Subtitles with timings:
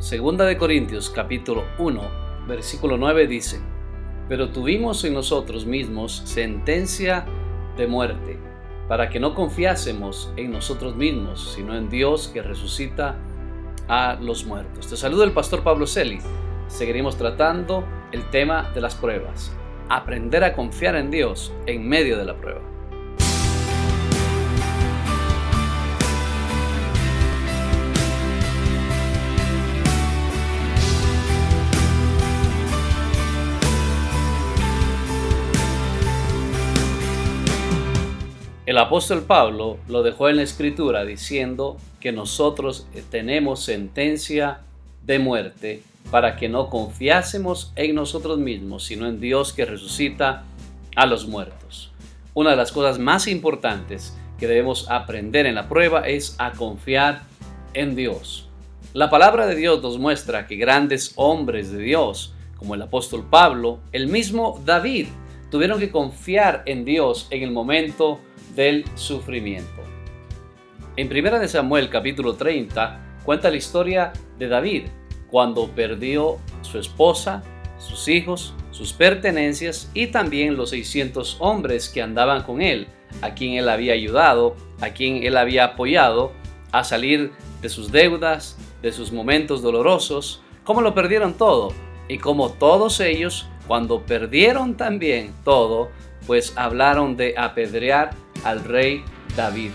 [0.00, 2.00] Segunda de Corintios capítulo 1,
[2.48, 3.60] versículo 9 dice,
[4.30, 7.26] Pero tuvimos en nosotros mismos sentencia
[7.76, 8.38] de muerte,
[8.88, 13.18] para que no confiásemos en nosotros mismos, sino en Dios que resucita
[13.88, 14.88] a los muertos.
[14.88, 16.18] Te saludo el pastor Pablo Celi.
[16.66, 19.54] Seguiremos tratando el tema de las pruebas.
[19.90, 22.62] Aprender a confiar en Dios en medio de la prueba.
[38.70, 44.60] El apóstol Pablo lo dejó en la escritura diciendo que nosotros tenemos sentencia
[45.04, 50.44] de muerte para que no confiásemos en nosotros mismos, sino en Dios que resucita
[50.94, 51.90] a los muertos.
[52.32, 57.22] Una de las cosas más importantes que debemos aprender en la prueba es a confiar
[57.74, 58.46] en Dios.
[58.92, 63.80] La palabra de Dios nos muestra que grandes hombres de Dios, como el apóstol Pablo,
[63.90, 65.08] el mismo David,
[65.50, 68.20] tuvieron que confiar en Dios en el momento
[68.60, 69.82] del sufrimiento.
[70.94, 74.82] En 1 Samuel capítulo 30 cuenta la historia de David
[75.30, 77.42] cuando perdió su esposa,
[77.78, 82.86] sus hijos, sus pertenencias y también los 600 hombres que andaban con él,
[83.22, 86.32] a quien él había ayudado, a quien él había apoyado
[86.70, 91.72] a salir de sus deudas, de sus momentos dolorosos, cómo lo perdieron todo
[92.08, 95.88] y como todos ellos, cuando perdieron también todo,
[96.26, 98.10] pues hablaron de apedrear
[98.44, 99.04] al rey
[99.36, 99.70] David.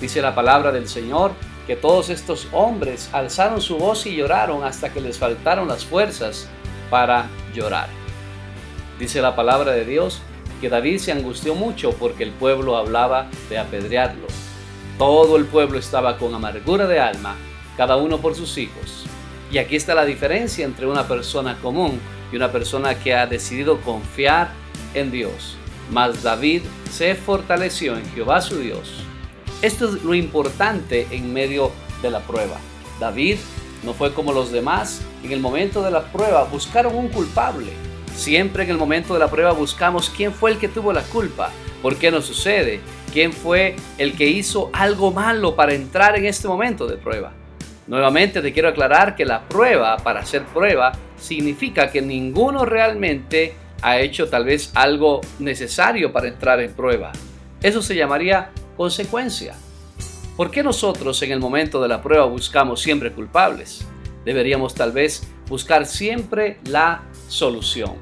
[0.00, 1.32] Dice la palabra del Señor
[1.66, 6.48] que todos estos hombres alzaron su voz y lloraron hasta que les faltaron las fuerzas
[6.90, 7.88] para llorar.
[8.98, 10.20] Dice la palabra de Dios
[10.60, 14.26] que David se angustió mucho porque el pueblo hablaba de apedrearlo.
[14.98, 17.36] Todo el pueblo estaba con amargura de alma,
[17.76, 19.04] cada uno por sus hijos.
[19.50, 22.00] Y aquí está la diferencia entre una persona común
[22.32, 24.50] y una persona que ha decidido confiar
[24.94, 25.56] en Dios.
[25.92, 29.04] Mas David se fortaleció en Jehová su Dios.
[29.60, 32.56] Esto es lo importante en medio de la prueba.
[32.98, 33.36] David
[33.82, 35.02] no fue como los demás.
[35.22, 37.72] En el momento de la prueba buscaron un culpable.
[38.14, 41.50] Siempre en el momento de la prueba buscamos quién fue el que tuvo la culpa.
[41.82, 42.80] ¿Por qué no sucede?
[43.12, 47.34] ¿Quién fue el que hizo algo malo para entrar en este momento de prueba?
[47.86, 53.98] Nuevamente te quiero aclarar que la prueba, para hacer prueba, significa que ninguno realmente ha
[53.98, 57.12] hecho tal vez algo necesario para entrar en prueba.
[57.60, 59.54] Eso se llamaría consecuencia.
[60.36, 63.86] ¿Por qué nosotros en el momento de la prueba buscamos siempre culpables?
[64.24, 67.96] Deberíamos tal vez buscar siempre la solución.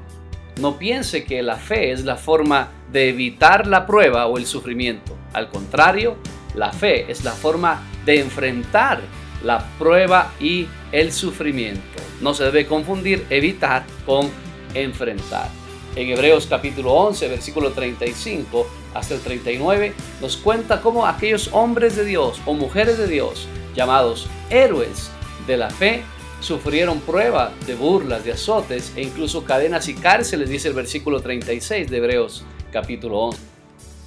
[0.59, 5.17] No piense que la fe es la forma de evitar la prueba o el sufrimiento.
[5.33, 6.17] Al contrario,
[6.55, 9.01] la fe es la forma de enfrentar
[9.43, 11.81] la prueba y el sufrimiento.
[12.21, 14.29] No se debe confundir evitar con
[14.75, 15.60] enfrentar
[15.95, 22.05] en Hebreos capítulo 11, versículo 35 hasta el 39, nos cuenta cómo aquellos hombres de
[22.05, 25.11] Dios o mujeres de Dios, llamados héroes
[25.47, 26.03] de la fe,
[26.39, 31.89] sufrieron prueba de burlas, de azotes e incluso cadenas y cárceles, dice el versículo 36
[31.89, 33.39] de Hebreos capítulo 11.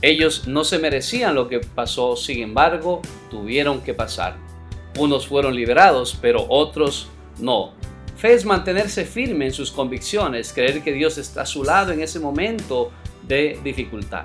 [0.03, 4.37] Ellos no se merecían lo que pasó, sin embargo, tuvieron que pasar.
[4.99, 7.09] Unos fueron liberados, pero otros
[7.39, 7.73] no.
[8.25, 12.19] Es mantenerse firme en sus convicciones, creer que Dios está a su lado en ese
[12.19, 12.91] momento
[13.23, 14.25] de dificultad.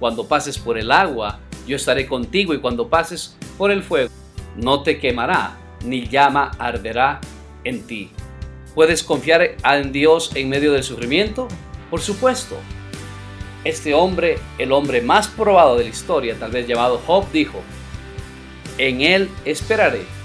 [0.00, 4.08] Cuando pases por el agua, yo estaré contigo y cuando pases por el fuego,
[4.56, 5.54] no te quemará,
[5.84, 7.20] ni llama arderá
[7.62, 8.10] en ti.
[8.74, 11.46] ¿Puedes confiar en Dios en medio del sufrimiento?
[11.90, 12.56] Por supuesto.
[13.64, 17.60] Este hombre, el hombre más probado de la historia, tal vez llamado Job, dijo,
[18.78, 20.15] en él esperaré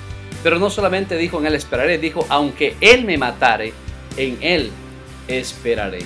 [0.43, 3.73] pero no solamente dijo en él esperaré, dijo aunque él me matare,
[4.17, 4.71] en él
[5.27, 5.99] esperaré.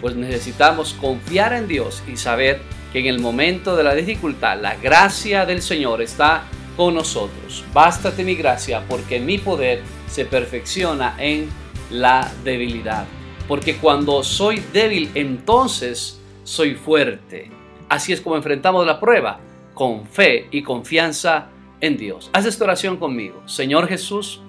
[0.00, 2.60] Pues necesitamos confiar en Dios y saber
[2.92, 6.44] que en el momento de la dificultad la gracia del Señor está
[6.76, 7.64] con nosotros.
[7.72, 11.48] Bástate mi gracia porque mi poder se perfecciona en
[11.90, 13.06] la debilidad.
[13.48, 17.50] Porque cuando soy débil, entonces soy fuerte.
[17.88, 19.38] Así es como enfrentamos la prueba,
[19.74, 21.48] con fe y confianza
[21.80, 22.30] en Dios.
[22.32, 23.42] Haz esta oración conmigo.
[23.46, 24.40] Señor Jesús,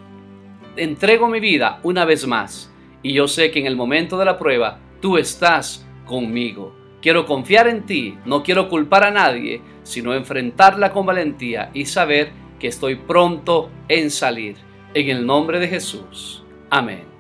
[0.76, 2.72] entrego mi vida una vez más
[3.04, 6.76] y yo sé que en el momento de la prueba tú estás conmigo.
[7.02, 12.32] Quiero confiar en ti, no quiero culpar a nadie, sino enfrentarla con valentía y saber
[12.60, 14.58] que estoy pronto en salir.
[14.94, 16.44] En el nombre de Jesús.
[16.70, 17.17] Amén.